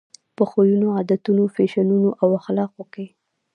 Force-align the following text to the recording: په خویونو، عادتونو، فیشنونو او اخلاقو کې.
په 0.35 0.43
خویونو، 0.49 0.87
عادتونو، 0.97 1.43
فیشنونو 1.55 2.09
او 2.21 2.27
اخلاقو 2.39 2.83
کې. 2.93 3.05